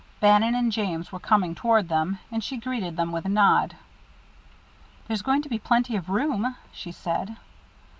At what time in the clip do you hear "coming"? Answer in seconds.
1.19-1.53